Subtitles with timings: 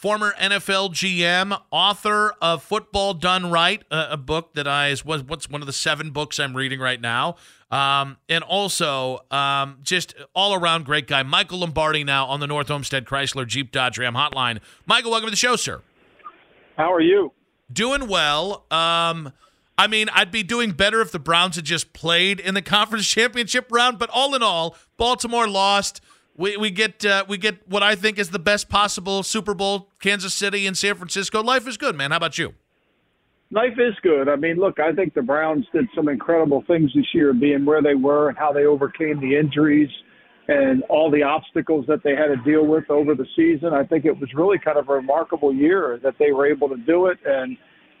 [0.00, 5.22] Former NFL GM, author of Football Done Right, a, a book that I is was
[5.22, 7.36] what's one of the seven books I'm reading right now.
[7.70, 12.70] Um, and also um, just all around great guy, Michael Lombardi now on the North
[12.70, 14.60] Olmsted Chrysler Jeep Dodge Ram hotline.
[14.86, 15.82] Michael, welcome to the show, sir.
[16.78, 17.34] How are you?
[17.70, 18.64] Doing well.
[18.70, 19.34] Um,
[19.76, 23.06] I mean, I'd be doing better if the Browns had just played in the conference
[23.06, 26.00] championship round, but all in all, Baltimore lost.
[26.36, 29.88] We, we get uh, we get what I think is the best possible Super Bowl.
[30.00, 31.42] Kansas City and San Francisco.
[31.42, 32.10] Life is good, man.
[32.10, 32.54] How about you?
[33.52, 34.28] Life is good.
[34.28, 37.82] I mean, look, I think the Browns did some incredible things this year, being where
[37.82, 39.90] they were and how they overcame the injuries
[40.46, 43.74] and all the obstacles that they had to deal with over the season.
[43.74, 46.76] I think it was really kind of a remarkable year that they were able to
[46.76, 47.56] do it, and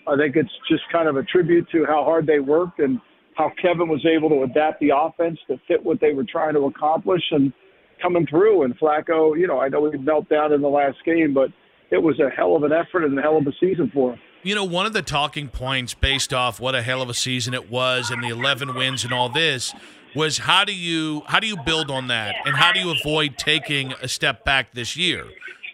[0.06, 3.00] I think it's just kind of a tribute to how hard they worked and
[3.34, 6.66] how Kevin was able to adapt the offense to fit what they were trying to
[6.66, 7.52] accomplish and
[8.00, 8.62] coming through.
[8.62, 11.50] And Flacco, you know, I know he knelt down in the last game, but
[11.90, 14.20] it was a hell of an effort and a hell of a season for him.
[14.42, 17.52] You know, one of the talking points based off what a hell of a season
[17.52, 19.74] it was and the 11 wins and all this
[20.16, 23.38] was how do you how do you build on that and how do you avoid
[23.38, 25.26] taking a step back this year?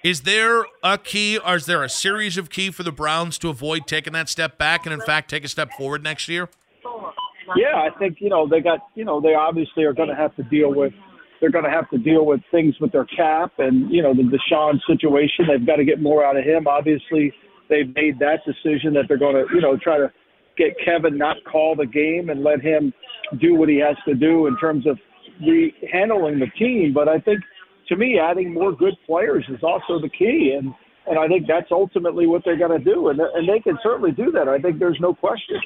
[0.02, 3.48] Is there a key or is there a series of key for the Browns to
[3.48, 6.48] avoid taking that step back and in fact take a step forward next year?
[7.54, 10.34] Yeah, I think, you know, they got, you know, they obviously are going to have
[10.36, 10.92] to deal with
[11.40, 14.22] they're going to have to deal with things with their cap and you know the
[14.22, 15.46] Deshaun situation.
[15.48, 16.66] They've got to get more out of him.
[16.66, 17.32] Obviously,
[17.68, 20.12] they've made that decision that they're going to you know try to
[20.56, 22.92] get Kevin not call the game and let him
[23.40, 24.98] do what he has to do in terms of
[25.46, 26.92] re- handling the team.
[26.94, 27.40] But I think
[27.88, 30.72] to me, adding more good players is also the key, and
[31.06, 34.12] and I think that's ultimately what they're going to do, and and they can certainly
[34.12, 34.48] do that.
[34.48, 35.60] I think there's no question.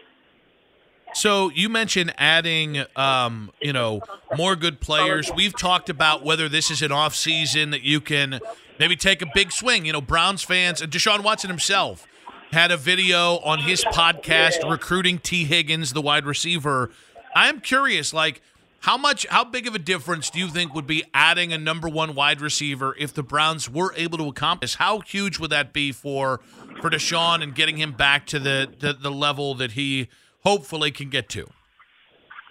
[1.15, 4.01] So you mentioned adding, um, you know,
[4.37, 5.31] more good players.
[5.35, 8.41] We've talked about whether this is an off season that you can
[8.79, 9.85] maybe take a big swing.
[9.85, 12.07] You know, Browns fans, and Deshaun Watson himself
[12.53, 15.45] had a video on his podcast recruiting T.
[15.45, 16.91] Higgins, the wide receiver.
[17.35, 18.43] I'm curious, like,
[18.81, 21.89] how much, how big of a difference do you think would be adding a number
[21.89, 24.77] one wide receiver if the Browns were able to accomplish?
[24.77, 26.41] How huge would that be for
[26.81, 30.09] for Deshaun and getting him back to the the, the level that he
[30.45, 31.51] hopefully can get to?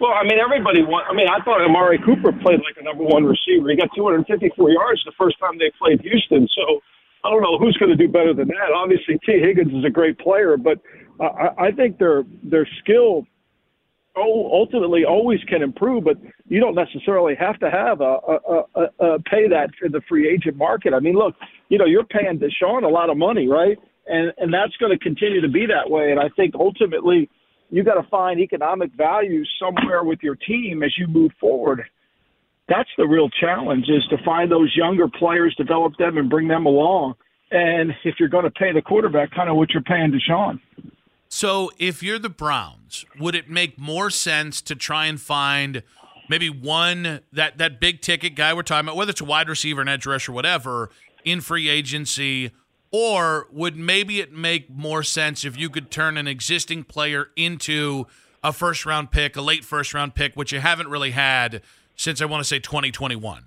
[0.00, 1.06] Well, I mean, everybody want.
[1.10, 3.68] I mean, I thought Amari Cooper played like a number one receiver.
[3.68, 6.48] He got 254 yards the first time they played Houston.
[6.56, 6.80] So
[7.22, 8.72] I don't know who's going to do better than that.
[8.74, 9.40] Obviously, T.
[9.40, 10.78] Higgins is a great player, but
[11.20, 13.26] I, I think their their skill
[14.16, 16.04] ultimately always can improve.
[16.04, 16.16] But
[16.48, 18.38] you don't necessarily have to have a, a,
[18.74, 20.94] a, a pay that for the free agent market.
[20.94, 21.34] I mean, look,
[21.68, 23.76] you know, you're paying Deshaun a lot of money, right?
[24.06, 26.10] And and that's going to continue to be that way.
[26.10, 27.28] And I think ultimately
[27.70, 31.84] you got to find economic value somewhere with your team as you move forward.
[32.68, 36.66] That's the real challenge is to find those younger players, develop them, and bring them
[36.66, 37.14] along.
[37.50, 40.60] And if you're going to pay the quarterback, kind of what you're paying Deshaun.
[41.28, 45.84] So, if you're the Browns, would it make more sense to try and find
[46.28, 49.80] maybe one that that big ticket guy we're talking about, whether it's a wide receiver,
[49.80, 50.90] an edge rusher, whatever,
[51.24, 52.50] in free agency,
[52.92, 58.06] or would maybe it make more sense if you could turn an existing player into
[58.42, 61.62] a first round pick, a late first round pick, which you haven't really had
[61.96, 63.44] since I want to say 2021?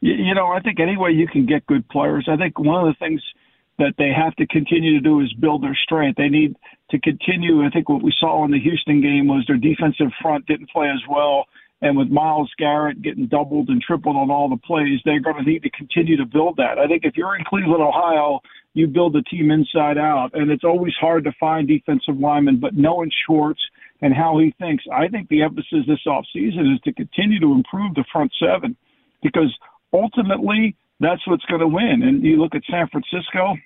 [0.00, 2.28] You know, I think any way you can get good players.
[2.28, 3.22] I think one of the things
[3.78, 6.16] that they have to continue to do is build their strength.
[6.16, 6.56] They need
[6.90, 7.64] to continue.
[7.64, 10.88] I think what we saw in the Houston game was their defensive front didn't play
[10.90, 11.46] as well
[11.82, 15.50] and with Myles Garrett getting doubled and tripled on all the plays, they're going to
[15.50, 16.78] need to continue to build that.
[16.78, 18.40] I think if you're in Cleveland, Ohio,
[18.74, 20.30] you build the team inside out.
[20.34, 23.60] And it's always hard to find defensive linemen, but knowing Schwartz
[24.02, 27.94] and how he thinks, I think the emphasis this offseason is to continue to improve
[27.94, 28.76] the front seven
[29.22, 29.54] because
[29.92, 32.02] ultimately that's what's going to win.
[32.02, 33.56] And you look at San Francisco,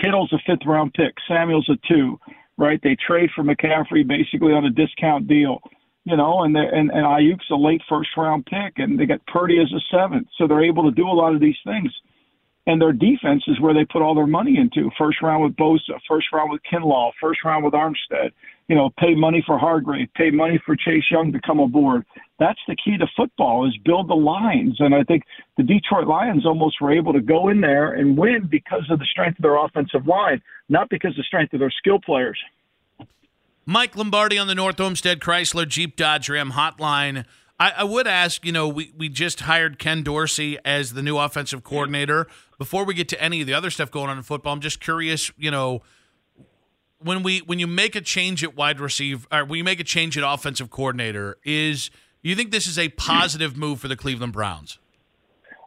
[0.00, 2.18] Kittle's a fifth round pick, Samuel's a two,
[2.56, 2.80] right?
[2.82, 5.60] They trade for McCaffrey basically on a discount deal
[6.04, 9.60] you know, and and and Aiyuk's a late first round pick, and they got Purdy
[9.60, 11.92] as a seventh, so they're able to do a lot of these things.
[12.66, 14.90] And their defense is where they put all their money into.
[14.98, 18.30] First round with Bosa, first round with Kinlaw, first round with Armstead.
[18.68, 22.04] You know, pay money for Hargrave, pay money for Chase Young to come aboard.
[22.38, 24.76] That's the key to football is build the lines.
[24.78, 25.24] And I think
[25.56, 29.06] the Detroit Lions almost were able to go in there and win because of the
[29.06, 32.38] strength of their offensive line, not because of the strength of their skill players.
[33.70, 37.24] Mike Lombardi on the North Olmsted Chrysler Jeep Dodge Ram hotline.
[37.60, 41.16] I, I, would ask, you know, we, we just hired Ken Dorsey as the new
[41.16, 42.26] offensive coordinator.
[42.58, 44.80] Before we get to any of the other stuff going on in football, I'm just
[44.80, 45.82] curious, you know,
[46.98, 49.84] when we when you make a change at wide receiver or when you make a
[49.84, 54.32] change at offensive coordinator, is you think this is a positive move for the Cleveland
[54.32, 54.80] Browns?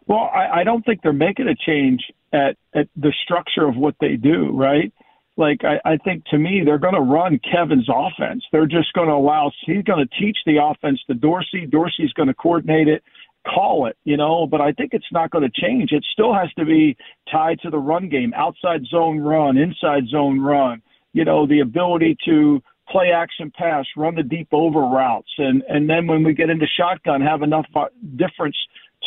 [0.07, 2.01] Well, I, I don't think they're making a change
[2.33, 4.91] at, at the structure of what they do, right?
[5.37, 8.43] Like I, I think to me they're going to run Kevin's offense.
[8.51, 11.65] They're just going to allow he's going to teach the offense to Dorsey.
[11.65, 13.03] Dorsey's going to coordinate it,
[13.47, 14.47] call it, you know.
[14.47, 15.91] But I think it's not going to change.
[15.91, 16.95] It still has to be
[17.31, 20.81] tied to the run game, outside zone run, inside zone run.
[21.13, 25.89] You know, the ability to play action pass, run the deep over routes, and and
[25.89, 28.57] then when we get into shotgun, have enough uh, difference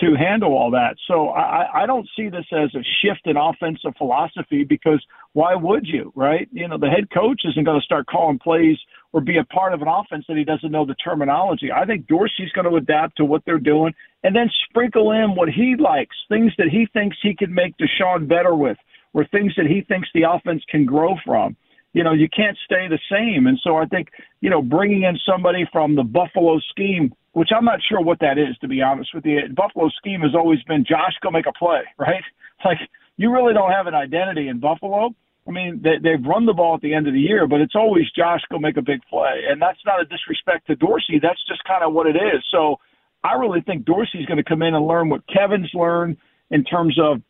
[0.01, 0.97] to handle all that.
[1.09, 5.03] So I, I don't see this as a shift in offensive philosophy because
[5.33, 6.49] why would you, right?
[6.53, 8.77] You know, the head coach isn't going to start calling plays
[9.13, 11.73] or be a part of an offense that he doesn't know the terminology.
[11.73, 15.49] I think Dorsey's going to adapt to what they're doing and then sprinkle in what
[15.49, 18.77] he likes, things that he thinks he can make Deshaun better with,
[19.15, 21.57] or things that he thinks the offense can grow from.
[21.97, 23.47] You know, you can't stay the same.
[23.47, 24.09] And so I think,
[24.41, 28.39] you know, bringing in somebody from the Buffalo scheme which I'm not sure what that
[28.39, 29.39] is, to be honest with you.
[29.55, 32.25] Buffalo scheme has always been Josh, go make a play, right?
[32.65, 32.79] Like,
[33.19, 35.15] you really don't have an identity in Buffalo.
[35.47, 37.75] I mean, they, they've run the ball at the end of the year, but it's
[37.75, 39.43] always Josh, go make a big play.
[39.51, 41.21] And that's not a disrespect to Dorsey.
[41.21, 42.43] That's just kind of what it is.
[42.51, 42.77] So
[43.23, 46.17] I really think Dorsey's going to come in and learn what Kevin's learned
[46.51, 47.21] in terms of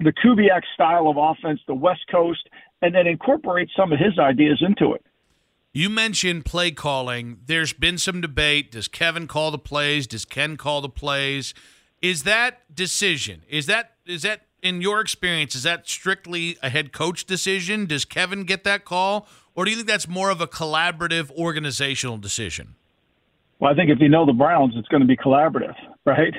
[0.00, 2.48] the Kubiak style of offense, the West Coast,
[2.80, 5.04] and then incorporate some of his ideas into it.
[5.72, 7.38] You mentioned play calling.
[7.46, 8.72] There's been some debate.
[8.72, 10.06] Does Kevin call the plays?
[10.06, 11.54] Does Ken call the plays?
[12.02, 13.42] Is that decision?
[13.48, 15.54] Is that is that in your experience?
[15.54, 17.86] Is that strictly a head coach decision?
[17.86, 22.18] Does Kevin get that call, or do you think that's more of a collaborative organizational
[22.18, 22.74] decision?
[23.58, 26.34] Well, I think if you know the Browns, it's going to be collaborative, right?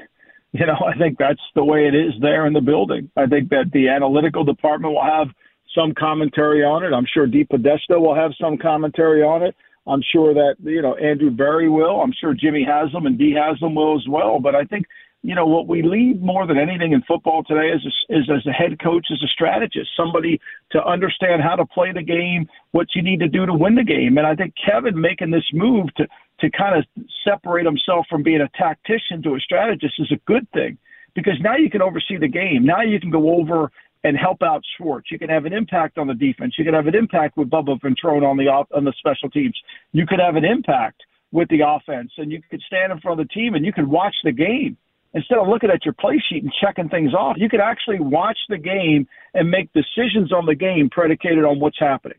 [0.59, 3.09] You know, I think that's the way it is there in the building.
[3.17, 5.27] I think that the analytical department will have
[5.75, 6.93] some commentary on it.
[6.93, 9.55] I'm sure DePodesta will have some commentary on it.
[9.87, 12.01] I'm sure that you know Andrew Berry will.
[12.01, 14.39] I'm sure Jimmy Haslam and Dee Haslam will as well.
[14.39, 14.85] But I think
[15.23, 18.51] you know what we need more than anything in football today is is as a
[18.51, 20.39] head coach, as a strategist, somebody
[20.71, 23.83] to understand how to play the game, what you need to do to win the
[23.83, 24.17] game.
[24.17, 26.07] And I think Kevin making this move to
[26.43, 30.45] to kind of separate himself from being a tactician to a strategist is a good
[30.51, 30.77] thing
[31.15, 32.65] because now you can oversee the game.
[32.65, 33.71] Now you can go over
[34.03, 35.09] and help out Schwartz.
[35.09, 36.55] You can have an impact on the defense.
[36.57, 39.57] You can have an impact with Bubba Ventrone on the on the special teams.
[39.93, 41.01] You could have an impact
[41.31, 43.87] with the offense, and you could stand in front of the team and you could
[43.87, 44.75] watch the game
[45.13, 47.37] instead of looking at your play sheet and checking things off.
[47.39, 51.79] You could actually watch the game and make decisions on the game predicated on what's
[51.79, 52.17] happening.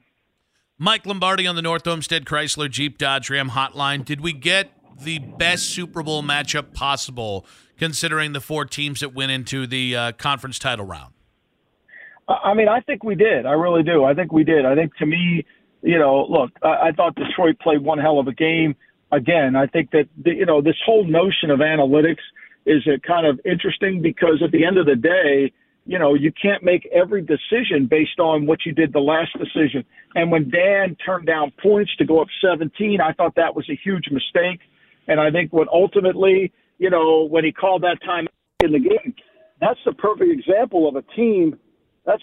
[0.78, 4.04] Mike Lombardi on the North Olmsted Chrysler Jeep Dodge Ram Hotline.
[4.04, 7.46] Did we get the best Super Bowl matchup possible,
[7.78, 11.14] considering the four teams that went into the uh, conference title round?
[12.26, 13.46] I mean, I think we did.
[13.46, 14.02] I really do.
[14.02, 14.66] I think we did.
[14.66, 15.44] I think to me,
[15.82, 18.74] you know, look, I, I thought Detroit played one hell of a game.
[19.12, 22.22] Again, I think that the, you know this whole notion of analytics
[22.66, 25.52] is a kind of interesting because at the end of the day,
[25.86, 29.84] you know, you can't make every decision based on what you did the last decision.
[30.14, 33.78] And when Dan turned down points to go up 17, I thought that was a
[33.82, 34.60] huge mistake.
[35.08, 38.26] And I think what ultimately, you know, when he called that time
[38.62, 39.14] in the game,
[39.60, 41.58] that's the perfect example of a team
[42.06, 42.22] that's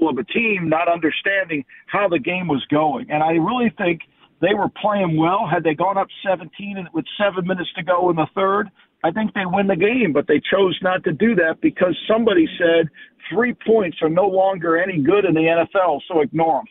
[0.00, 3.10] of a team not understanding how the game was going.
[3.10, 4.00] And I really think
[4.40, 5.46] they were playing well.
[5.50, 8.68] Had they gone up 17 and with seven minutes to go in the third,
[9.04, 10.12] I think they win the game.
[10.12, 12.88] But they chose not to do that because somebody said
[13.30, 15.40] three points are no longer any good in the
[15.74, 16.66] NFL, so ignore them.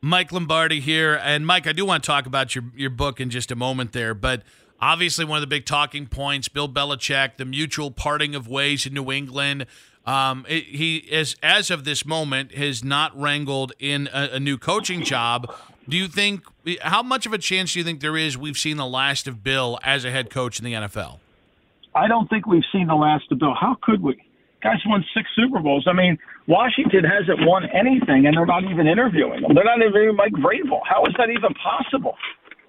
[0.00, 3.30] Mike Lombardi here, and Mike, I do want to talk about your your book in
[3.30, 4.42] just a moment there, but
[4.80, 8.94] obviously one of the big talking points, Bill Belichick, the mutual parting of ways in
[8.94, 9.66] New England.
[10.06, 14.56] Um, it, he is, as of this moment, has not wrangled in a, a, new
[14.56, 15.54] coaching job.
[15.86, 16.44] Do you think
[16.80, 19.42] how much of a chance do you think there is we've seen the last of
[19.42, 21.18] Bill as a head coach in the NFL?
[21.94, 23.54] I don't think we've seen the last of Bill.
[23.58, 24.16] How could we?
[24.62, 25.86] Guys won six Super Bowls.
[25.88, 29.54] I mean, Washington hasn't won anything, and they're not even interviewing them.
[29.54, 30.80] They're not interviewing Mike Vrabel.
[30.88, 32.16] How is that even possible?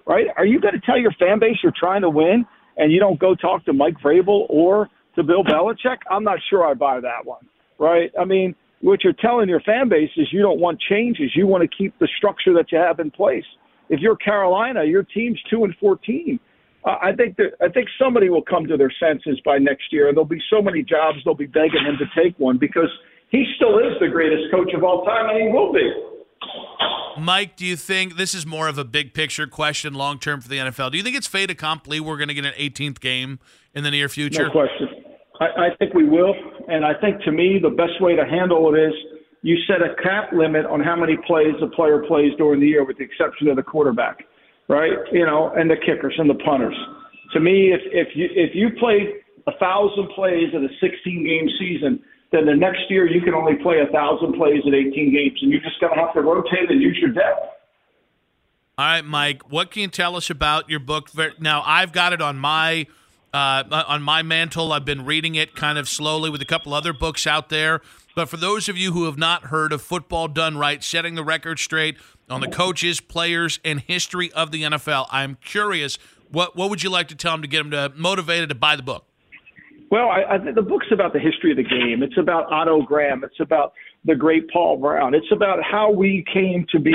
[0.06, 0.26] Right?
[0.36, 2.46] Are you going to tell your fan base you're trying to win,
[2.76, 6.64] and you don't go talk to Mike Vrabel or to Bill Belichick, I'm not sure
[6.64, 7.44] I buy that one.
[7.78, 8.10] right?
[8.18, 11.32] I mean, what you're telling your fan base is you don't want changes.
[11.34, 13.44] You want to keep the structure that you have in place.
[13.88, 16.38] If you're Carolina, your team's two and fourteen.
[16.84, 20.08] Uh, I think that I think somebody will come to their senses by next year.
[20.08, 22.88] And there'll be so many jobs they'll be begging him to take one because
[23.30, 25.88] he still is the greatest coach of all time, and he will be.
[27.18, 30.48] Mike, do you think this is more of a big picture question, long term for
[30.48, 30.92] the NFL?
[30.92, 32.00] Do you think it's fait accompli?
[32.00, 33.38] We're going to get an 18th game
[33.74, 34.44] in the near future.
[34.44, 34.88] No question.
[35.40, 36.34] I, I think we will,
[36.68, 38.92] and I think to me the best way to handle it is
[39.42, 42.84] you set a cap limit on how many plays a player plays during the year,
[42.84, 44.18] with the exception of the quarterback,
[44.70, 44.92] right?
[45.12, 46.76] You know, and the kickers and the punters.
[47.32, 51.48] To me, if if you if you played a thousand plays in a 16 game
[51.58, 52.00] season,
[52.30, 55.50] then the next year you can only play a thousand plays in 18 games, and
[55.50, 57.40] you're just going to have to rotate and use your depth.
[58.78, 59.50] All right, Mike.
[59.50, 61.10] What can you tell us about your book?
[61.38, 62.86] Now, I've got it on my
[63.32, 64.72] uh, on my mantle.
[64.72, 67.80] I've been reading it kind of slowly with a couple other books out there.
[68.14, 71.24] But for those of you who have not heard of Football Done Right, setting the
[71.24, 71.96] record straight
[72.28, 75.98] on the coaches, players, and history of the NFL, I'm curious.
[76.30, 78.76] What what would you like to tell them to get them to motivated to buy
[78.76, 79.06] the book?
[79.90, 82.02] Well, I, I the book's about the history of the game.
[82.02, 83.24] It's about Otto Graham.
[83.24, 83.72] It's about
[84.04, 85.14] the great Paul Brown.
[85.14, 86.94] It's about how we came to be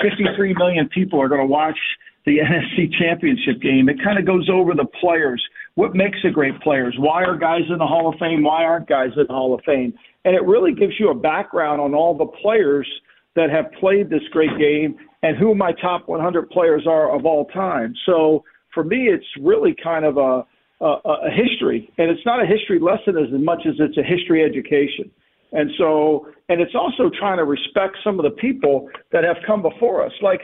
[0.00, 1.78] 53 million people are going to watch
[2.26, 3.88] the NFC Championship game.
[3.88, 5.42] It kind of goes over the players.
[5.74, 6.94] What makes a great players?
[6.98, 8.42] Why are guys in the Hall of Fame?
[8.42, 9.94] Why aren't guys in the Hall of Fame?
[10.24, 12.88] And it really gives you a background on all the players
[13.36, 17.46] that have played this great game and who my top 100 players are of all
[17.46, 17.94] time.
[18.06, 20.44] So for me, it's really kind of a,
[20.84, 24.44] a, a history, and it's not a history lesson as much as it's a history
[24.44, 25.10] education.
[25.52, 29.62] And so, and it's also trying to respect some of the people that have come
[29.62, 30.12] before us.
[30.22, 30.40] Like,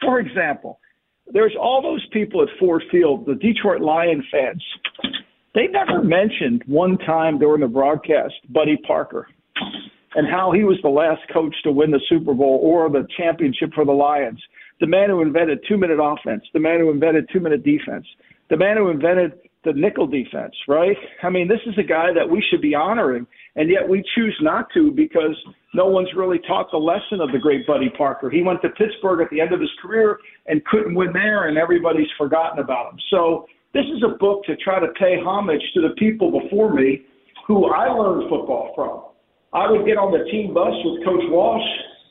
[0.00, 0.80] for example,
[1.32, 4.64] there's all those people at Ford Field, the Detroit Lion fans.
[5.54, 9.28] They never mentioned one time during the broadcast Buddy Parker
[10.14, 13.72] and how he was the last coach to win the Super Bowl or the championship
[13.74, 14.42] for the Lions.
[14.80, 18.06] The man who invented two minute offense, the man who invented two minute defense,
[18.48, 19.32] the man who invented
[19.64, 20.96] the nickel defense, right?
[21.22, 23.26] I mean, this is a guy that we should be honoring,
[23.56, 25.36] and yet we choose not to because
[25.74, 28.30] no one's really taught the lesson of the great Buddy Parker.
[28.30, 31.58] He went to Pittsburgh at the end of his career and couldn't win there, and
[31.58, 32.98] everybody's forgotten about him.
[33.10, 37.02] So this is a book to try to pay homage to the people before me
[37.46, 39.08] who I learned football from.
[39.52, 41.64] I would get on the team bus with Coach Walsh,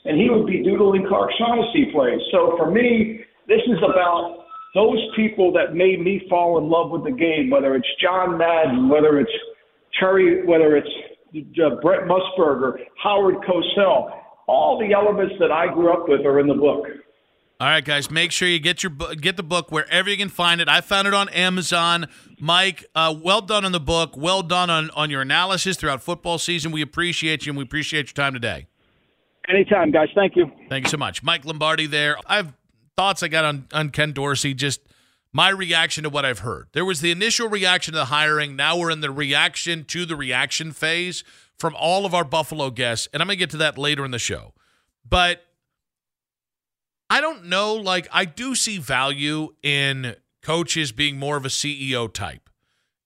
[0.06, 2.20] and he would be doodling Clark Shaughnessy plays.
[2.32, 7.04] So for me, this is about those people that made me fall in love with
[7.04, 9.32] the game, whether it's John Madden, whether it's
[10.00, 10.90] Terry, whether it's
[11.36, 14.12] uh, Brent Musburger, Howard Cosell,
[14.48, 16.86] all the elements that I grew up with are in the book.
[17.60, 20.62] All right, guys, make sure you get your get the book wherever you can find
[20.62, 20.70] it.
[20.70, 22.08] I found it on Amazon.
[22.40, 24.16] Mike, uh, well done on the book.
[24.16, 26.72] Well done on, on your analysis throughout football season.
[26.72, 28.68] We appreciate you, and we appreciate your time today.
[29.50, 30.10] Anytime, guys.
[30.14, 30.52] Thank you.
[30.70, 31.24] Thank you so much.
[31.24, 32.18] Mike Lombardi there.
[32.28, 32.54] I've
[32.96, 34.82] thoughts I got on, on Ken Dorsey, just
[35.34, 36.68] my reaction to what I've heard.
[36.74, 38.56] There was the initial reaction to the hiring.
[38.56, 41.24] Now we're in the reaction to the reaction phase
[41.58, 43.08] from all of our Buffalo guests.
[43.12, 44.54] And I'm going to get to that later in the show.
[45.08, 45.44] But
[47.10, 47.76] I don't know.
[47.76, 52.50] Like, I do see value in coaches being more of a CEO type.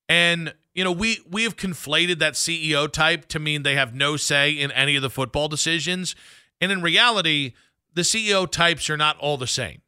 [0.10, 4.18] And, you know, we, we have conflated that CEO type to mean they have no
[4.18, 6.16] say in any of the football decisions.
[6.60, 7.54] And in reality,
[7.94, 9.81] the CEO types are not all the same,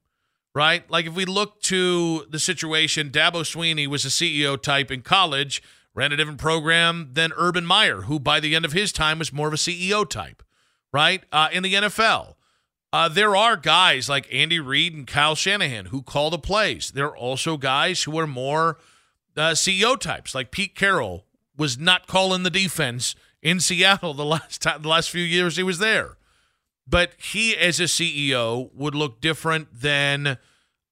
[0.54, 0.90] right?
[0.90, 5.62] Like if we look to the situation, Dabo Swinney was a CEO type in college,
[5.94, 9.34] ran a different program than Urban Meyer, who by the end of his time was
[9.34, 10.44] more of a CEO type,
[10.92, 11.24] right?
[11.32, 12.36] Uh, in the NFL,
[12.92, 16.92] uh, there are guys like Andy Reid and Kyle Shanahan who call the plays.
[16.92, 18.78] There are also guys who are more
[19.36, 21.26] uh, CEO types, like Pete Carroll
[21.58, 25.64] was not calling the defense in Seattle the last time, the last few years he
[25.64, 26.18] was there.
[26.88, 30.38] But he, as a CEO, would look different than,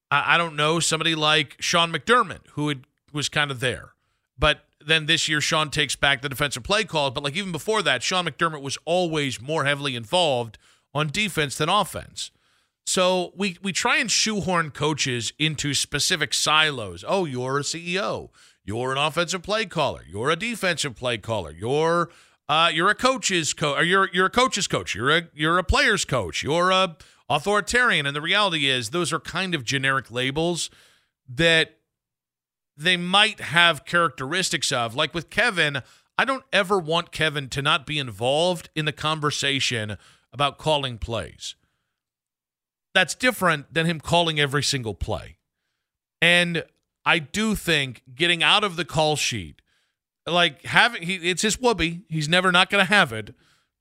[0.10, 3.94] I don't know, somebody like Sean McDermott, who had, was kind of there.
[4.38, 7.14] But then this year, Sean takes back the defensive play calls.
[7.14, 10.58] But like even before that, Sean McDermott was always more heavily involved
[10.94, 12.32] on defense than offense.
[12.86, 17.06] So we we try and shoehorn coaches into specific silos.
[17.08, 18.30] Oh, you're a CEO.
[18.64, 20.02] You're an offensive play caller.
[20.08, 21.52] You're a defensive play caller.
[21.52, 22.10] You're
[22.52, 24.94] uh, you're a coach's coach, you're you're a coach's coach.
[24.94, 26.44] You're a you're a player's coach.
[26.44, 26.98] You're a
[27.30, 28.06] authoritarian.
[28.06, 30.70] And the reality is, those are kind of generic labels
[31.30, 31.78] that
[32.76, 34.96] they might have characteristics of.
[34.96, 35.82] Like with Kevin,
[36.18, 39.96] I don't ever want Kevin to not be involved in the conversation
[40.34, 41.56] about calling plays.
[42.94, 45.38] That's different than him calling every single play.
[46.22, 46.66] And
[47.06, 49.62] I do think getting out of the call sheet
[50.28, 52.02] like having he, it's his whoopee.
[52.10, 53.34] He's never not going to have it.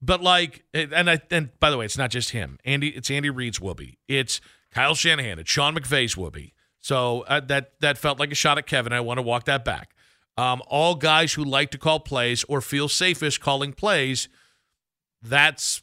[0.03, 2.59] But like, and I and by the way, it's not just him.
[2.65, 3.99] Andy, it's Andy Reid's whoopee.
[4.09, 5.39] It's Kyle Shanahan.
[5.39, 6.55] It's Sean McVay's whoopee.
[6.81, 8.93] So uh, that that felt like a shot at Kevin.
[8.93, 9.95] I want to walk that back.
[10.39, 14.29] Um, all guys who like to call plays or feel safest calling plays,
[15.21, 15.83] that's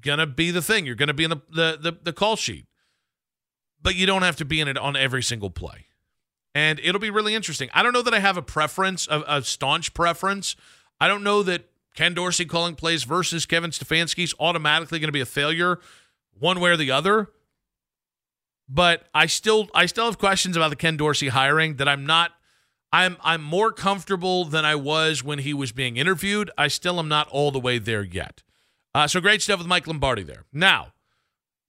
[0.00, 0.86] gonna be the thing.
[0.86, 2.66] You're gonna be in the, the the the call sheet,
[3.82, 5.87] but you don't have to be in it on every single play.
[6.58, 7.68] And it'll be really interesting.
[7.72, 10.56] I don't know that I have a preference, a, a staunch preference.
[11.00, 15.12] I don't know that Ken Dorsey calling plays versus Kevin Stefanski is automatically going to
[15.12, 15.78] be a failure,
[16.36, 17.28] one way or the other.
[18.68, 22.32] But I still, I still have questions about the Ken Dorsey hiring that I'm not
[22.92, 26.50] I'm I'm more comfortable than I was when he was being interviewed.
[26.58, 28.42] I still am not all the way there yet.
[28.94, 30.44] Uh, so great stuff with Mike Lombardi there.
[30.52, 30.88] Now,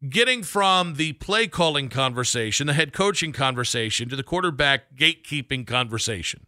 [0.07, 6.45] getting from the play calling conversation, the head coaching conversation, to the quarterback gatekeeping conversation.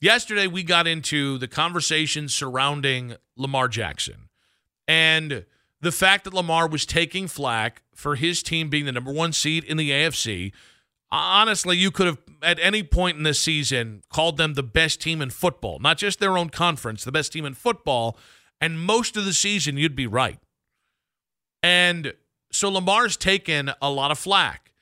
[0.00, 4.28] Yesterday, we got into the conversation surrounding Lamar Jackson
[4.86, 5.44] and
[5.80, 9.64] the fact that Lamar was taking flack for his team being the number one seed
[9.64, 10.52] in the AFC
[11.10, 15.22] honestly, you could have at any point in this season called them the best team
[15.22, 18.16] in football, not just their own conference, the best team in football.
[18.60, 20.38] And most of the season, you'd be right.
[21.62, 22.14] And
[22.56, 24.72] so Lamar's taken a lot of flack.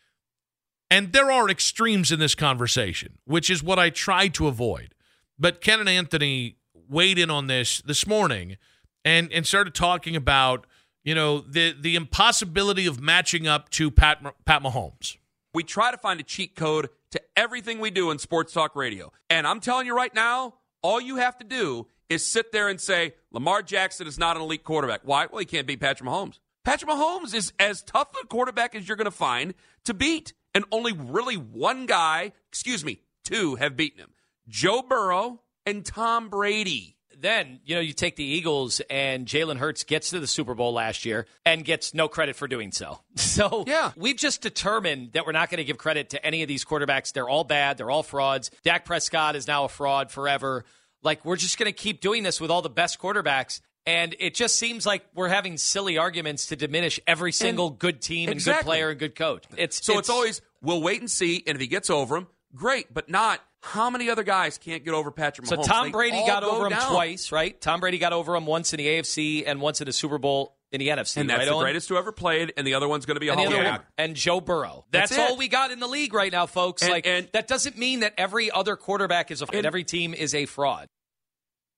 [0.90, 4.94] And there are extremes in this conversation, which is what I try to avoid.
[5.38, 6.56] But Ken and Anthony
[6.88, 8.56] weighed in on this this morning
[9.04, 10.66] and, and started talking about,
[11.02, 15.16] you know, the, the impossibility of matching up to Pat, Pat Mahomes
[15.54, 19.10] we try to find a cheat code to everything we do in sports talk radio.
[19.30, 22.78] And I'm telling you right now, all you have to do is sit there and
[22.78, 25.02] say, Lamar Jackson is not an elite quarterback.
[25.04, 25.26] Why?
[25.26, 26.40] Well, he can't beat Patrick Mahomes.
[26.64, 29.54] Patrick Mahomes is as tough a quarterback as you're going to find
[29.84, 30.32] to beat.
[30.54, 34.10] And only really one guy, excuse me, two have beaten him
[34.48, 36.94] Joe Burrow and Tom Brady
[37.24, 40.72] then, you know, you take the Eagles and Jalen Hurts gets to the Super Bowl
[40.72, 43.00] last year and gets no credit for doing so.
[43.34, 43.90] So yeah.
[43.96, 47.12] we've just determined that we're not going to give credit to any of these quarterbacks.
[47.12, 47.78] They're all bad.
[47.78, 48.50] They're all frauds.
[48.62, 50.64] Dak Prescott is now a fraud forever.
[51.02, 53.60] Like, we're just going to keep doing this with all the best quarterbacks.
[53.86, 58.00] And it just seems like we're having silly arguments to diminish every single and good
[58.00, 59.44] team and good player and good coach.
[59.56, 62.26] It's so it's, it's always we'll wait and see, and if he gets over him,
[62.54, 65.64] great, but not how many other guys can't get over Patrick Mahomes?
[65.64, 66.92] So Tom Brady got over him down.
[66.92, 67.58] twice, right?
[67.60, 70.56] Tom Brady got over him once in the AFC and once in the Super Bowl
[70.70, 71.18] in the NFC.
[71.18, 71.64] And that's right, the Owen?
[71.64, 73.54] greatest who ever played, and the other one's going to be a and Hall of
[73.54, 73.82] Famer.
[73.96, 74.84] And Joe Burrow.
[74.90, 76.82] That's, that's all we got in the league right now, folks.
[76.82, 80.14] And, like and, that doesn't mean that every other quarterback is a and every team
[80.14, 80.88] is a fraud.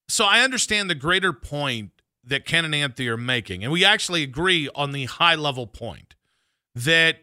[0.09, 1.91] So I understand the greater point
[2.27, 6.15] that Ken and Anthony are making, and we actually agree on the high level point
[6.75, 7.17] that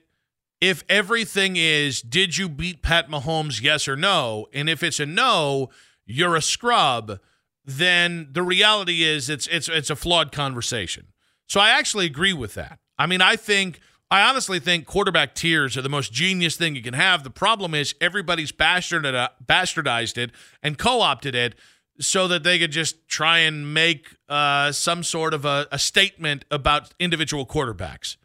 [0.61, 4.47] if everything is, did you beat Pat Mahomes, yes or no?
[4.53, 5.69] And if it's a no,
[6.07, 7.21] you're a scrub,
[7.65, 11.09] then the reality is it's it's it's a flawed conversation.
[11.47, 12.79] So I actually agree with that.
[12.99, 16.83] I mean, I think I honestly think quarterback tiers are the most genius thing you
[16.83, 17.25] can have.
[17.25, 20.31] The problem is everybody's bastardized it
[20.63, 21.55] and co-opted it
[22.01, 26.45] so that they could just try and make uh, some sort of a, a statement
[26.51, 28.17] about individual quarterbacks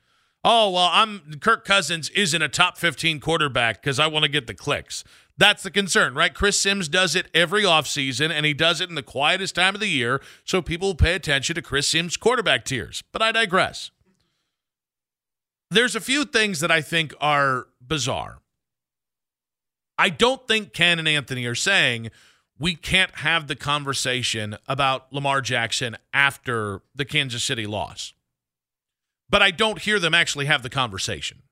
[0.43, 4.47] oh, well, I'm Kirk Cousins isn't a top 15 quarterback because I want to get
[4.47, 5.03] the clicks.
[5.37, 6.33] That's the concern, right?
[6.33, 9.79] Chris Sims does it every offseason, and he does it in the quietest time of
[9.79, 13.03] the year, so people pay attention to Chris Sims' quarterback tiers.
[13.13, 13.91] But I digress.
[15.71, 18.39] There's a few things that I think are bizarre.
[19.97, 22.09] I don't think Ken and Anthony are saying
[22.59, 28.13] we can't have the conversation about Lamar Jackson after the Kansas City loss
[29.29, 31.43] but I don't hear them actually have the conversation.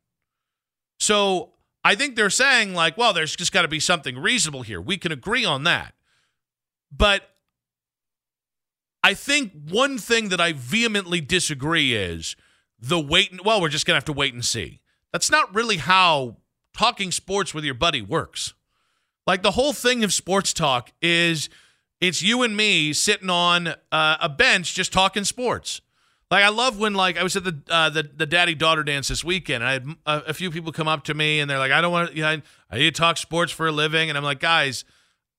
[0.99, 4.81] So I think they're saying, like, well, there's just got to be something reasonable here.
[4.81, 5.93] We can agree on that.
[6.91, 7.29] But
[9.03, 12.35] I think one thing that I vehemently disagree is
[12.79, 13.31] the wait.
[13.31, 14.81] And, well, we're just going to have to wait and see.
[15.13, 16.37] That's not really how
[16.73, 18.53] talking sports with your buddy works.
[19.27, 21.49] Like the whole thing of sports talk is
[21.99, 25.81] it's you and me sitting on uh, a bench just talking sports.
[26.31, 29.09] Like I love when like I was at the uh, the the daddy daughter dance
[29.09, 31.59] this weekend, and I had a, a, few people come up to me and they're
[31.59, 34.09] like, "I don't want to, you know, I need to talk sports for a living,"
[34.09, 34.83] and I'm like, "Guys,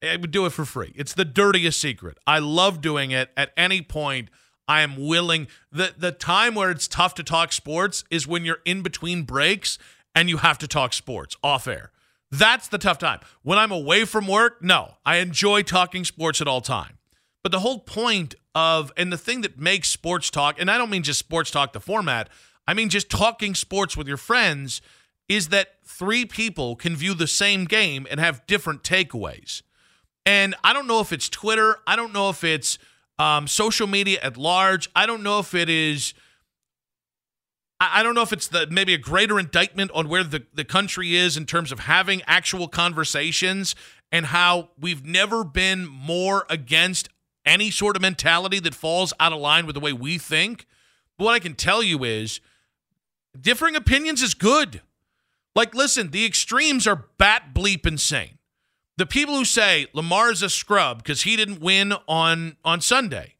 [0.02, 0.92] I would do it for free.
[0.94, 2.16] It's the dirtiest secret.
[2.26, 3.30] I love doing it.
[3.36, 4.30] At any point,
[4.66, 5.48] I am willing.
[5.70, 9.78] the The time where it's tough to talk sports is when you're in between breaks
[10.14, 11.90] and you have to talk sports off air.
[12.30, 13.20] That's the tough time.
[13.42, 16.98] When I'm away from work, no, I enjoy talking sports at all time.
[17.42, 20.90] But the whole point of, and the thing that makes sports talk, and I don't
[20.90, 22.28] mean just sports talk, the format,
[22.66, 24.82] I mean just talking sports with your friends,
[25.28, 29.62] is that three people can view the same game and have different takeaways.
[30.26, 31.78] And I don't know if it's Twitter.
[31.86, 32.78] I don't know if it's
[33.18, 34.90] um, social media at large.
[34.94, 36.12] I don't know if it is.
[37.80, 41.14] I don't know if it's the maybe a greater indictment on where the, the country
[41.14, 43.76] is in terms of having actual conversations
[44.10, 47.08] and how we've never been more against
[47.46, 50.66] any sort of mentality that falls out of line with the way we think.
[51.16, 52.40] But what I can tell you is
[53.40, 54.82] differing opinions is good.
[55.54, 58.38] Like, listen, the extremes are bat bleep insane.
[58.96, 63.36] The people who say Lamar's a scrub because he didn't win on on Sunday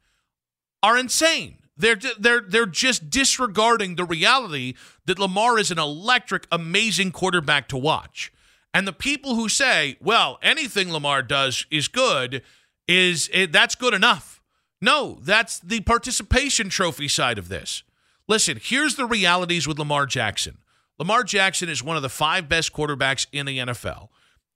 [0.83, 1.58] are insane.
[1.79, 4.75] They're they're they're just disregarding the reality
[5.07, 8.33] that Lamar is an electric, amazing quarterback to watch.
[8.75, 12.43] And the people who say, "Well, anything Lamar does is good,"
[12.89, 14.43] is it, that's good enough.
[14.81, 17.85] No, that's the participation trophy side of this.
[18.27, 20.59] Listen, here's the realities with Lamar Jackson.
[20.99, 24.09] Lamar Jackson is one of the five best quarterbacks in the NFL.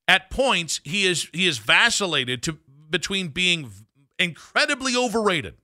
[0.08, 2.58] At points, he is he is vacillated to
[2.90, 3.70] between being
[4.18, 5.54] incredibly overrated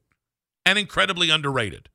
[0.69, 1.89] and incredibly underrated.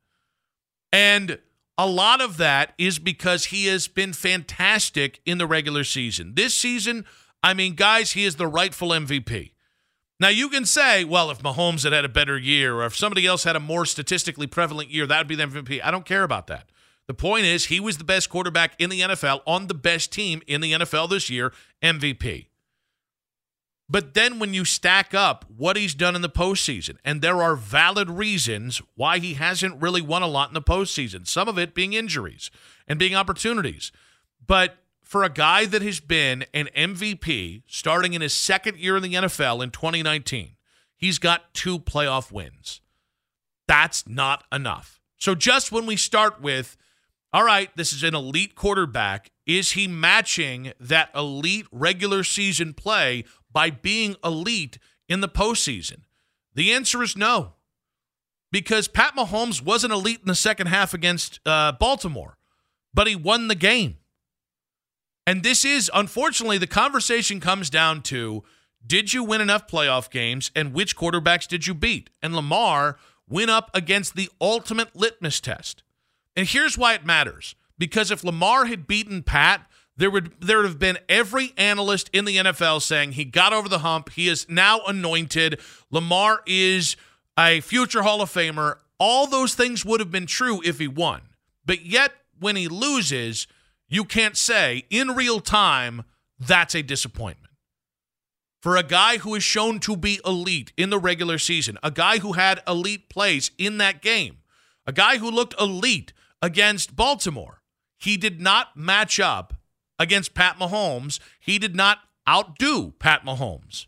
[0.92, 1.38] And
[1.78, 6.34] a lot of that is because he has been fantastic in the regular season.
[6.34, 7.04] This season,
[7.40, 9.52] I mean, guys, he is the rightful MVP.
[10.18, 13.26] Now, you can say, well, if Mahomes had had a better year or if somebody
[13.26, 15.80] else had a more statistically prevalent year, that would be the MVP.
[15.84, 16.68] I don't care about that.
[17.06, 20.42] The point is, he was the best quarterback in the NFL on the best team
[20.48, 22.46] in the NFL this year, MVP.
[23.88, 27.54] But then when you stack up what he's done in the postseason, and there are
[27.54, 31.74] valid reasons why he hasn't really won a lot in the postseason, some of it
[31.74, 32.50] being injuries
[32.88, 33.92] and being opportunities.
[34.46, 39.02] But for a guy that has been an MVP starting in his second year in
[39.02, 40.56] the NFL in 2019,
[40.96, 42.80] he's got two playoff wins.
[43.68, 45.00] That's not enough.
[45.18, 46.76] So just when we start with,
[47.32, 53.24] all right, this is an elite quarterback, is he matching that elite regular season play
[53.54, 56.00] by being elite in the postseason?
[56.54, 57.54] The answer is no.
[58.52, 62.36] Because Pat Mahomes wasn't elite in the second half against uh, Baltimore,
[62.92, 63.96] but he won the game.
[65.26, 68.44] And this is, unfortunately, the conversation comes down to
[68.86, 72.10] did you win enough playoff games and which quarterbacks did you beat?
[72.22, 75.82] And Lamar went up against the ultimate litmus test.
[76.36, 80.66] And here's why it matters because if Lamar had beaten Pat, there would there would
[80.66, 84.10] have been every analyst in the NFL saying he got over the hump.
[84.10, 85.60] He is now anointed.
[85.90, 86.96] Lamar is
[87.38, 88.78] a future Hall of Famer.
[88.98, 91.22] All those things would have been true if he won.
[91.64, 93.46] But yet when he loses,
[93.88, 96.02] you can't say in real time
[96.38, 97.52] that's a disappointment.
[98.60, 102.18] For a guy who is shown to be elite in the regular season, a guy
[102.18, 104.38] who had elite plays in that game,
[104.86, 107.60] a guy who looked elite against Baltimore,
[107.98, 109.54] he did not match up
[110.04, 111.18] against Pat Mahomes.
[111.40, 113.86] He did not outdo Pat Mahomes.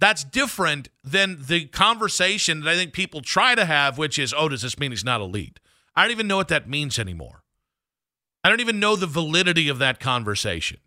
[0.00, 4.48] That's different than the conversation that I think people try to have, which is, oh,
[4.48, 5.60] does this mean he's not elite?
[5.94, 7.42] I don't even know what that means anymore.
[8.44, 10.78] I don't even know the validity of that conversation.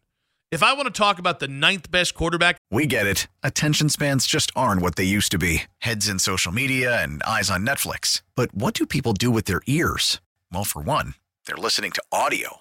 [0.49, 3.27] If I want to talk about the ninth best quarterback, we get it.
[3.43, 7.49] Attention spans just aren't what they used to be heads in social media and eyes
[7.49, 8.21] on Netflix.
[8.35, 10.19] But what do people do with their ears?
[10.51, 12.60] Well, for one, they're listening to audio.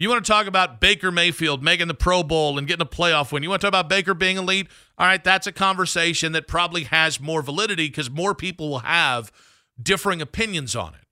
[0.00, 3.32] You want to talk about Baker Mayfield making the Pro Bowl and getting a playoff
[3.32, 3.42] win.
[3.42, 4.66] You want to talk about Baker being elite?
[4.96, 9.30] All right, that's a conversation that probably has more validity because more people will have
[9.80, 11.06] differing opinions on it.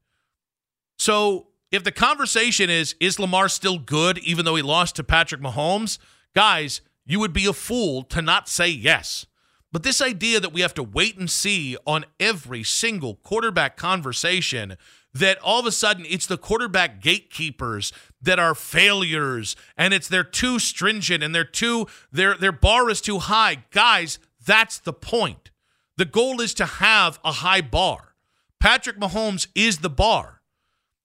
[0.98, 5.42] So if the conversation is, is Lamar still good even though he lost to Patrick
[5.42, 5.98] Mahomes?
[6.34, 9.26] Guys, you would be a fool to not say yes.
[9.70, 14.78] But this idea that we have to wait and see on every single quarterback conversation,
[15.18, 20.24] that all of a sudden it's the quarterback gatekeepers that are failures and it's they're
[20.24, 23.64] too stringent and they're too their their bar is too high.
[23.70, 25.50] Guys, that's the point.
[25.96, 28.14] The goal is to have a high bar.
[28.60, 30.42] Patrick Mahomes is the bar.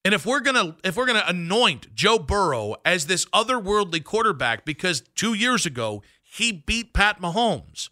[0.06, 5.02] And if we're gonna if we're gonna anoint Joe Burrow as this otherworldly quarterback because
[5.16, 7.90] two years ago he beat Pat Mahomes,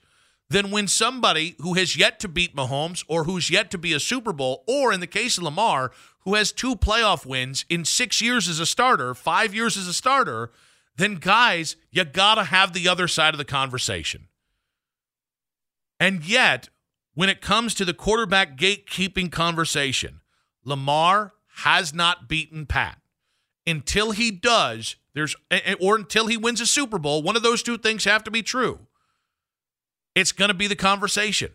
[0.52, 4.00] then when somebody who has yet to beat Mahomes or who's yet to be a
[4.00, 8.22] Super Bowl, or in the case of Lamar, who has two playoff wins in six
[8.22, 10.52] years as a starter, five years as a starter,
[10.96, 14.28] then guys, you gotta have the other side of the conversation.
[16.00, 16.70] And yet,
[17.14, 20.22] when it comes to the quarterback gatekeeping conversation,
[20.64, 21.34] Lamar
[21.64, 23.00] has not beaten Pat.
[23.66, 25.36] until he does, there's
[25.80, 28.42] or until he wins a Super Bowl, one of those two things have to be
[28.42, 28.80] true.
[30.15, 31.52] It's going to be the conversation.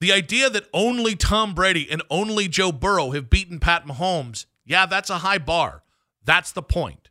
[0.00, 4.86] The idea that only Tom Brady and only Joe Burrow have beaten Pat Mahomes, yeah,
[4.86, 5.82] that's a high bar.
[6.24, 7.08] That's the point.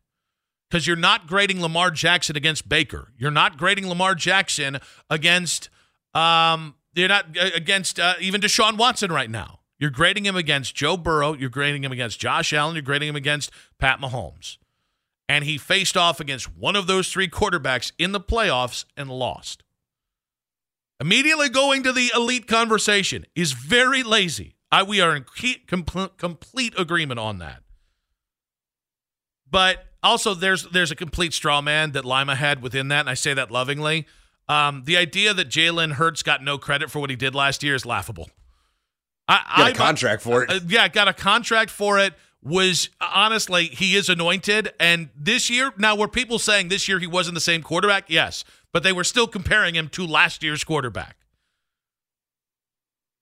[0.69, 3.11] Because you're not grading Lamar Jackson against Baker.
[3.17, 5.69] You're not grading Lamar Jackson against
[6.13, 9.59] um, you're not uh, against uh, even Deshaun Watson right now.
[9.79, 11.33] You're grading him against Joe Burrow.
[11.33, 12.75] You're grading him against Josh Allen.
[12.75, 14.57] You're grading him against Pat Mahomes.
[15.31, 19.63] And he faced off against one of those three quarterbacks in the playoffs and lost.
[20.99, 24.57] Immediately going to the elite conversation is very lazy.
[24.73, 25.23] I, we are in
[25.67, 27.63] complete, complete agreement on that.
[29.49, 33.13] But also, there's there's a complete straw man that Lima had within that, and I
[33.13, 34.07] say that lovingly.
[34.49, 37.75] Um, the idea that Jalen Hurts got no credit for what he did last year
[37.75, 38.29] is laughable.
[39.29, 40.49] I got a contract for it.
[40.49, 42.15] Uh, yeah, got a contract for it.
[42.43, 44.73] Was honestly, he is anointed.
[44.79, 48.05] And this year, now were people saying this year he wasn't the same quarterback?
[48.09, 51.17] Yes, but they were still comparing him to last year's quarterback.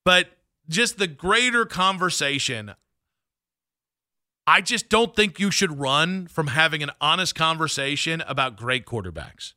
[0.05, 0.27] But
[0.69, 2.73] just the greater conversation,
[4.47, 9.53] I just don't think you should run from having an honest conversation about great quarterbacks.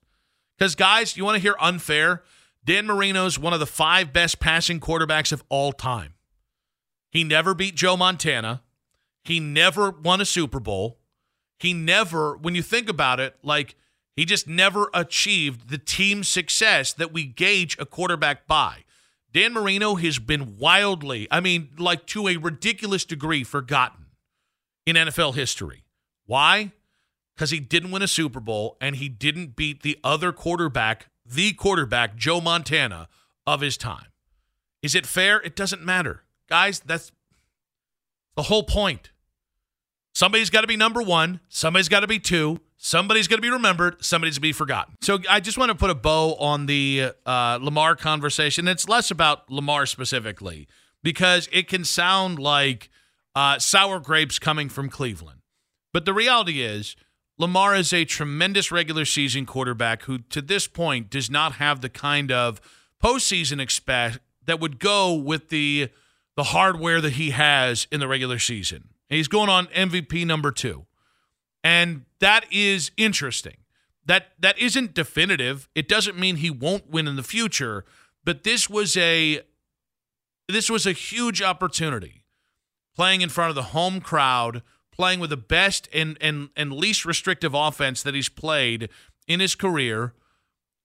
[0.59, 2.23] Because, guys, you want to hear unfair?
[2.65, 6.15] Dan Marino's one of the five best passing quarterbacks of all time.
[7.11, 8.63] He never beat Joe Montana.
[9.25, 10.99] He never won a Super Bowl.
[11.59, 13.77] He never, when you think about it, like
[14.17, 18.85] he just never achieved the team success that we gauge a quarterback by.
[19.33, 24.07] Dan Marino has been wildly, I mean, like to a ridiculous degree, forgotten
[24.85, 25.85] in NFL history.
[26.27, 26.73] Why?
[27.35, 31.53] Because he didn't win a Super Bowl and he didn't beat the other quarterback, the
[31.53, 33.09] quarterback, Joe Montana,
[33.47, 34.07] of his time.
[34.83, 35.41] Is it fair?
[35.41, 36.25] It doesn't matter.
[36.49, 37.13] Guys, that's
[38.37, 39.12] the whole point.
[40.15, 43.51] Somebody's got to be number one, somebody's got to be two, somebody's going to be
[43.51, 44.95] remembered, somebody's going to be forgotten.
[45.01, 48.69] So I just want to put a bow on the uh, Lamar conversation.
[48.69, 50.69] It's less about Lamar specifically
[51.03, 52.91] because it can sound like
[53.35, 55.41] uh, sour grapes coming from Cleveland.
[55.93, 56.95] But the reality is,
[57.39, 61.89] Lamar is a tremendous regular season quarterback who, to this point, does not have the
[61.89, 62.61] kind of
[63.03, 65.89] postseason expect that would go with the
[66.35, 68.89] the hardware that he has in the regular season.
[69.13, 70.87] He's going on MVP number two.
[71.65, 73.57] And that is interesting.
[74.05, 75.69] That that isn't definitive.
[75.75, 77.85] It doesn't mean he won't win in the future,
[78.25, 79.43] but this was a
[80.49, 82.25] this was a huge opportunity.
[82.97, 87.05] Playing in front of the home crowd, playing with the best and and and least
[87.05, 88.89] restrictive offense that he's played
[89.29, 90.15] in his career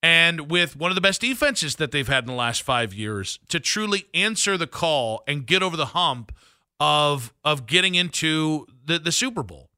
[0.04, 3.40] and with one of the best defenses that they've had in the last five years
[3.50, 6.32] to truly answer the call and get over the hump
[6.80, 9.70] of of getting into the, the Super Bowl.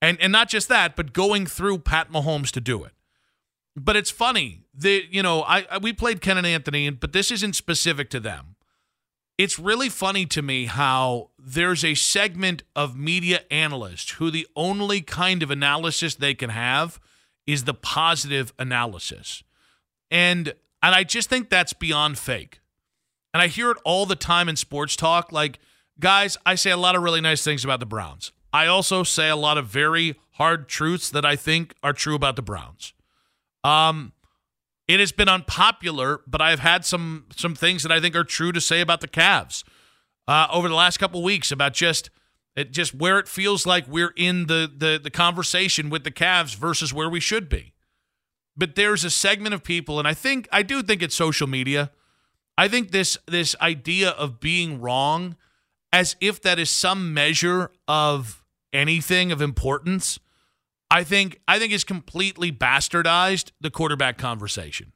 [0.00, 2.92] And and not just that, but going through Pat Mahomes to do it.
[3.76, 4.62] But it's funny.
[4.74, 8.20] The you know, I, I we played Ken and Anthony, but this isn't specific to
[8.20, 8.56] them.
[9.36, 15.00] It's really funny to me how there's a segment of media analysts who the only
[15.00, 16.98] kind of analysis they can have
[17.46, 19.42] is the positive analysis.
[20.10, 22.60] And and I just think that's beyond fake.
[23.34, 25.32] And I hear it all the time in sports talk.
[25.32, 25.58] Like,
[26.00, 28.32] guys, I say a lot of really nice things about the Browns.
[28.52, 32.36] I also say a lot of very hard truths that I think are true about
[32.36, 32.94] the Browns.
[33.64, 34.12] Um,
[34.86, 38.52] it has been unpopular, but I've had some some things that I think are true
[38.52, 39.64] to say about the Cavs
[40.26, 42.08] uh, over the last couple weeks about just
[42.56, 46.56] it just where it feels like we're in the the the conversation with the Cavs
[46.56, 47.74] versus where we should be
[48.58, 51.92] but there's a segment of people, and I think I do think it's social media.
[52.58, 55.36] I think this this idea of being wrong,
[55.92, 60.18] as if that is some measure of anything of importance,
[60.90, 64.92] I think I think is completely bastardized the quarterback conversation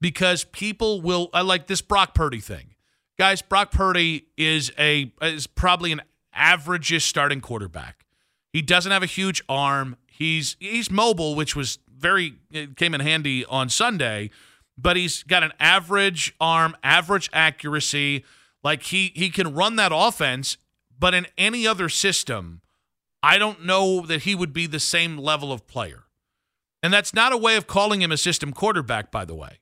[0.00, 2.74] because people will I like this Brock Purdy thing.
[3.18, 8.04] Guys, Brock Purdy is a is probably an average starting quarterback.
[8.52, 9.96] He doesn't have a huge arm.
[10.06, 12.34] He's he's mobile, which was very
[12.76, 14.30] came in handy on Sunday,
[14.78, 18.24] but he's got an average arm, average accuracy.
[18.66, 20.56] Like he he can run that offense,
[20.98, 22.62] but in any other system,
[23.22, 26.06] I don't know that he would be the same level of player.
[26.82, 29.60] And that's not a way of calling him a system quarterback, by the way,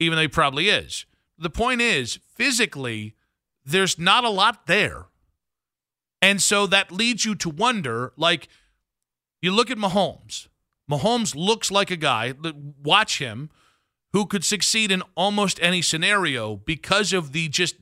[0.00, 1.04] even though he probably is.
[1.36, 3.16] The point is, physically,
[3.66, 5.08] there's not a lot there.
[6.22, 8.48] And so that leads you to wonder like,
[9.42, 10.48] you look at Mahomes.
[10.90, 12.32] Mahomes looks like a guy,
[12.82, 13.50] watch him,
[14.14, 17.74] who could succeed in almost any scenario because of the just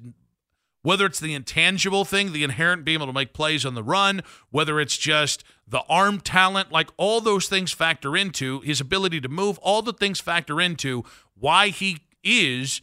[0.83, 4.23] Whether it's the intangible thing, the inherent being able to make plays on the run,
[4.51, 9.29] whether it's just the arm talent, like all those things factor into his ability to
[9.29, 11.05] move, all the things factor into
[11.39, 12.81] why he is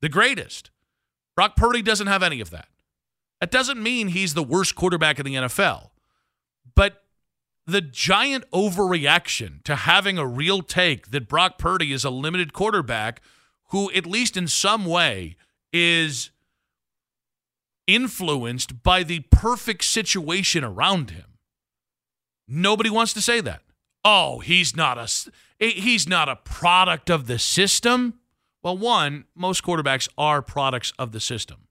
[0.00, 0.70] the greatest.
[1.34, 2.68] Brock Purdy doesn't have any of that.
[3.40, 5.90] That doesn't mean he's the worst quarterback in the NFL.
[7.66, 13.20] The giant overreaction to having a real take that Brock Purdy is a limited quarterback
[13.68, 15.36] who, at least in some way,
[15.72, 16.30] is
[17.86, 21.38] influenced by the perfect situation around him.
[22.48, 23.62] Nobody wants to say that.
[24.04, 25.08] Oh, he's not a
[25.58, 28.14] he's not a product of the system.
[28.62, 31.68] Well, one, most quarterbacks are products of the system.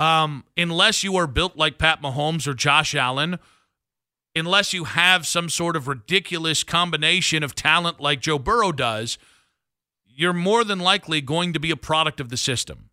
[0.00, 3.38] Um, unless you are built like Pat Mahomes or Josh Allen,
[4.38, 9.18] unless you have some sort of ridiculous combination of talent like Joe Burrow does,
[10.06, 12.90] you're more than likely going to be a product of the system.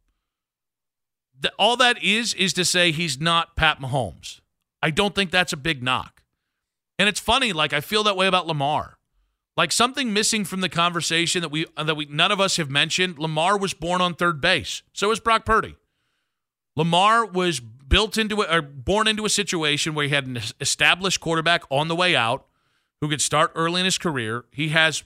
[1.40, 4.42] The, all that is is to say he's not Pat Mahomes.
[4.82, 6.24] I don't think that's a big knock.
[6.98, 8.98] And it's funny, like I feel that way about Lamar.
[9.58, 13.18] Like something missing from the conversation that we that we none of us have mentioned.
[13.18, 14.84] Lamar was born on third base.
[14.94, 15.76] So was Brock Purdy.
[16.76, 21.64] Lamar was built into or born into a situation where he had an established quarterback
[21.70, 22.46] on the way out
[23.02, 24.46] who could start early in his career.
[24.52, 25.04] He has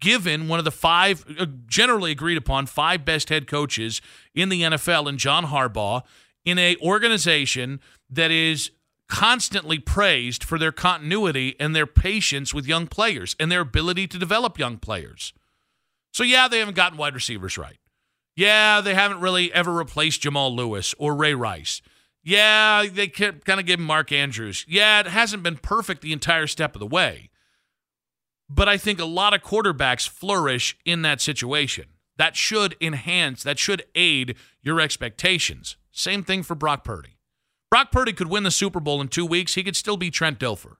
[0.00, 4.00] given one of the five uh, generally agreed upon five best head coaches
[4.34, 6.02] in the NFL and John Harbaugh
[6.44, 8.70] in a organization that is
[9.08, 14.18] constantly praised for their continuity and their patience with young players and their ability to
[14.18, 15.32] develop young players.
[16.12, 17.76] So, yeah, they haven't gotten wide receivers right.
[18.36, 21.82] Yeah, they haven't really ever replaced Jamal Lewis or Ray Rice.
[22.22, 24.64] Yeah, they kind of give Mark Andrews.
[24.68, 27.30] Yeah, it hasn't been perfect the entire step of the way.
[28.48, 31.86] But I think a lot of quarterbacks flourish in that situation.
[32.18, 35.76] That should enhance, that should aid your expectations.
[35.90, 37.16] Same thing for Brock Purdy.
[37.70, 39.54] Brock Purdy could win the Super Bowl in two weeks.
[39.54, 40.76] He could still be Trent Dilfer.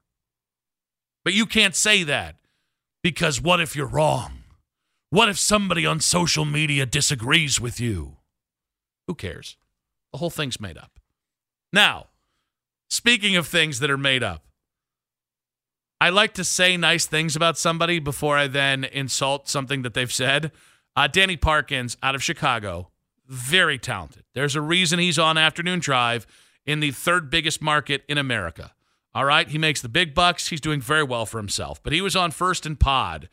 [1.23, 2.35] But you can't say that
[3.01, 4.43] because what if you're wrong?
[5.09, 8.17] What if somebody on social media disagrees with you?
[9.07, 9.57] Who cares?
[10.11, 11.00] The whole thing's made up.
[11.73, 12.07] Now,
[12.89, 14.43] speaking of things that are made up,
[15.99, 20.11] I like to say nice things about somebody before I then insult something that they've
[20.11, 20.51] said.
[20.95, 22.89] Uh, Danny Parkins out of Chicago,
[23.27, 24.23] very talented.
[24.33, 26.25] There's a reason he's on afternoon drive
[26.65, 28.73] in the third biggest market in America.
[29.13, 29.47] All right.
[29.47, 30.47] He makes the big bucks.
[30.47, 31.83] He's doing very well for himself.
[31.83, 33.29] But he was on first and pod.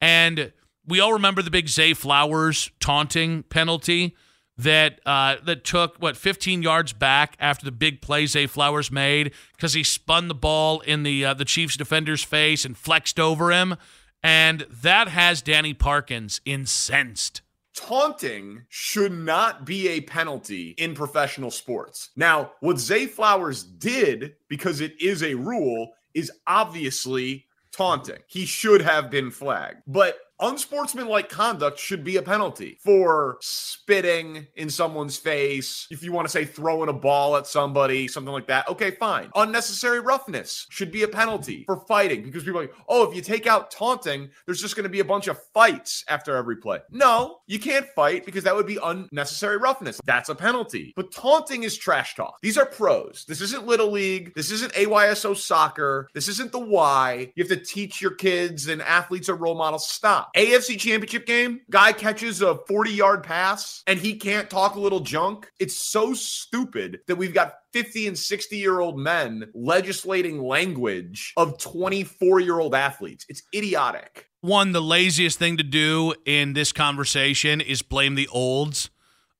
[0.00, 0.52] And
[0.86, 4.16] we all remember the big Zay Flowers taunting penalty
[4.62, 9.32] that uh, that took what 15 yards back after the big play Zay Flowers made
[9.56, 13.50] because he spun the ball in the uh, the Chiefs defender's face and flexed over
[13.50, 13.76] him,
[14.22, 17.42] and that has Danny Parkins incensed
[17.74, 22.10] taunting should not be a penalty in professional sports.
[22.16, 28.18] Now, what Zay Flowers did, because it is a rule, is obviously taunting.
[28.26, 29.82] He should have been flagged.
[29.86, 35.86] But unsportsmanlike conduct should be a penalty for spitting in someone's face.
[35.90, 39.30] If you want to say throwing a ball at somebody, something like that, okay, fine.
[39.34, 43.22] Unnecessary roughness should be a penalty for fighting because people are like, oh, if you
[43.22, 46.78] take out taunting, there's just going to be a bunch of fights after every play.
[46.90, 50.00] No, you can't fight because that would be unnecessary roughness.
[50.04, 50.92] That's a penalty.
[50.96, 52.38] But taunting is trash talk.
[52.42, 53.24] These are pros.
[53.26, 54.32] This isn't Little League.
[54.34, 56.08] This isn't AYSO soccer.
[56.14, 57.32] This isn't the why.
[57.34, 59.88] You have to teach your kids and athletes are role models.
[59.88, 60.29] Stop.
[60.36, 65.00] AFC championship game, guy catches a 40 yard pass and he can't talk a little
[65.00, 65.50] junk.
[65.58, 71.58] It's so stupid that we've got 50 and 60 year old men legislating language of
[71.58, 73.26] 24 year old athletes.
[73.28, 74.28] It's idiotic.
[74.40, 78.90] One, the laziest thing to do in this conversation is blame the olds.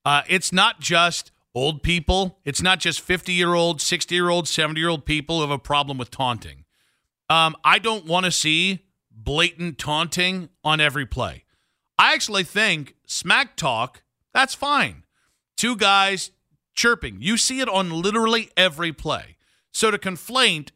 [0.05, 4.47] Uh, it's not just old people, it's not just 50 year old, 60 year old,
[4.47, 6.65] 70 year old people who have a problem with taunting.
[7.29, 8.85] Um, I don't want to see
[9.23, 11.43] blatant taunting on every play.
[11.97, 14.03] I actually think smack talk,
[14.33, 15.03] that's fine.
[15.57, 16.31] Two guys
[16.73, 17.17] chirping.
[17.21, 19.37] You see it on literally every play.
[19.71, 20.69] So to conflate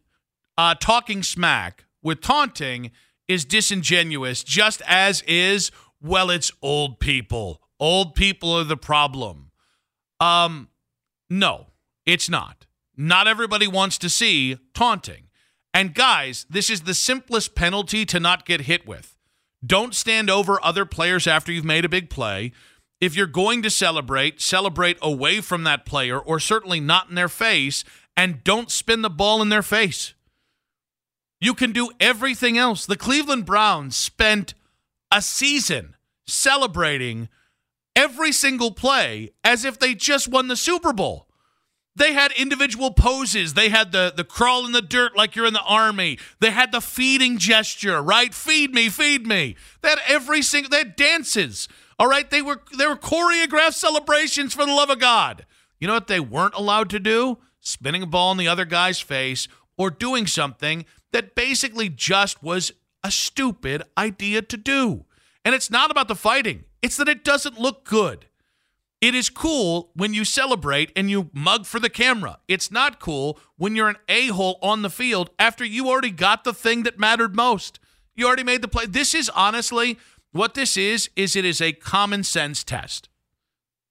[0.57, 2.91] uh, talking smack with taunting
[3.27, 7.61] is disingenuous, just as is, well, it's old people.
[7.79, 9.51] Old people are the problem.
[10.19, 10.69] Um,
[11.29, 11.67] no,
[12.05, 12.65] it's not.
[12.95, 15.24] Not everybody wants to see taunting.
[15.75, 19.17] And guys, this is the simplest penalty to not get hit with.
[19.63, 22.53] Don't stand over other players after you've made a big play.
[23.01, 27.27] If you're going to celebrate, celebrate away from that player or certainly not in their
[27.27, 27.83] face
[28.15, 30.13] and don't spin the ball in their face.
[31.41, 32.85] You can do everything else.
[32.85, 34.53] The Cleveland Browns spent
[35.11, 37.27] a season celebrating
[37.97, 41.27] every single play as if they just won the Super Bowl.
[41.95, 43.53] They had individual poses.
[43.53, 46.19] They had the the crawl in the dirt like you're in the army.
[46.41, 48.33] They had the feeding gesture, right?
[48.33, 49.55] Feed me, feed me.
[49.81, 50.69] They had every single.
[50.69, 51.69] They had dances.
[51.97, 55.45] All right, they were they were choreographed celebrations for the love of God.
[55.79, 57.37] You know what they weren't allowed to do?
[57.61, 62.71] Spinning a ball in the other guy's face or doing something that basically just was
[63.03, 65.05] a stupid idea to do.
[65.45, 66.65] And it's not about the fighting.
[66.81, 68.25] It's that it doesn't look good.
[69.01, 72.39] It is cool when you celebrate and you mug for the camera.
[72.47, 76.43] It's not cool when you're an a hole on the field after you already got
[76.43, 77.79] the thing that mattered most.
[78.15, 78.85] You already made the play.
[78.85, 79.99] This is honestly
[80.31, 83.09] what this is is it is a common sense test.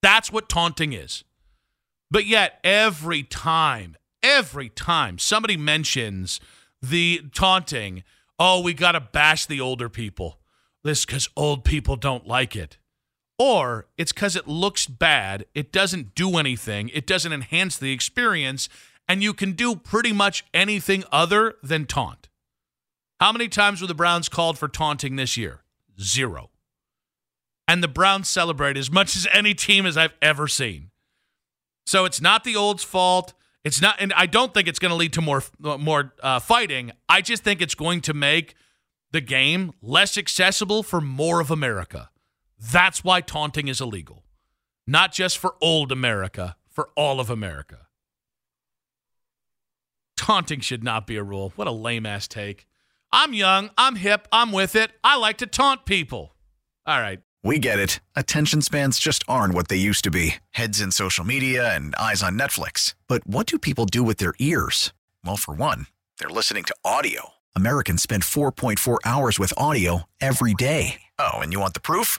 [0.02, 1.24] That's what taunting is.
[2.10, 6.40] But yet every time, every time somebody mentions
[6.80, 8.04] the taunting,
[8.38, 10.38] oh, we got to bash the older people.
[10.82, 12.78] This cuz old people don't like it
[13.38, 18.68] or it's because it looks bad, it doesn't do anything, it doesn't enhance the experience,
[19.08, 22.28] and you can do pretty much anything other than taunt.
[23.20, 25.62] How many times were the Browns called for taunting this year?
[26.00, 26.50] Zero.
[27.66, 30.90] And the Browns celebrate as much as any team as I've ever seen.
[31.86, 33.34] So it's not the old's fault.
[33.62, 36.92] It's not, and I don't think it's going to lead to more more uh, fighting.
[37.08, 38.54] I just think it's going to make
[39.10, 42.10] the game less accessible for more of America.
[42.72, 44.24] That's why taunting is illegal.
[44.86, 47.86] Not just for old America, for all of America.
[50.16, 51.52] Taunting should not be a rule.
[51.56, 52.66] What a lame ass take.
[53.12, 54.92] I'm young, I'm hip, I'm with it.
[55.02, 56.34] I like to taunt people.
[56.86, 57.20] All right.
[57.42, 58.00] We get it.
[58.16, 62.22] Attention spans just aren't what they used to be heads in social media and eyes
[62.22, 62.94] on Netflix.
[63.06, 64.92] But what do people do with their ears?
[65.24, 65.86] Well, for one,
[66.18, 67.34] they're listening to audio.
[67.54, 71.02] Americans spend 4.4 hours with audio every day.
[71.18, 72.18] Oh, and you want the proof?